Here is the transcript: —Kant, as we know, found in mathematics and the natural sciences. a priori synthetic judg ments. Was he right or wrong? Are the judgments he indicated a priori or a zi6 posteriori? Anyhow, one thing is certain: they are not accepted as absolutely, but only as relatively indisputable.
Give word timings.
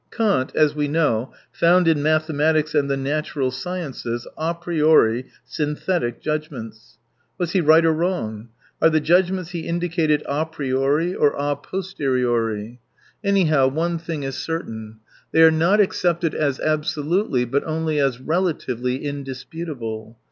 —Kant, 0.09 0.51
as 0.55 0.73
we 0.75 0.87
know, 0.87 1.31
found 1.51 1.87
in 1.87 2.01
mathematics 2.01 2.73
and 2.73 2.89
the 2.89 2.97
natural 2.97 3.51
sciences. 3.51 4.27
a 4.35 4.55
priori 4.55 5.27
synthetic 5.45 6.19
judg 6.23 6.49
ments. 6.49 6.97
Was 7.37 7.51
he 7.51 7.61
right 7.61 7.85
or 7.85 7.93
wrong? 7.93 8.49
Are 8.81 8.89
the 8.89 8.99
judgments 8.99 9.51
he 9.51 9.67
indicated 9.67 10.23
a 10.25 10.47
priori 10.47 11.13
or 11.13 11.33
a 11.33 11.55
zi6 11.55 11.63
posteriori? 11.63 12.79
Anyhow, 13.23 13.67
one 13.67 13.99
thing 13.99 14.23
is 14.23 14.37
certain: 14.37 14.97
they 15.33 15.43
are 15.43 15.51
not 15.51 15.79
accepted 15.79 16.33
as 16.33 16.59
absolutely, 16.59 17.45
but 17.45 17.63
only 17.65 17.99
as 17.99 18.19
relatively 18.19 19.05
indisputable. 19.05 20.17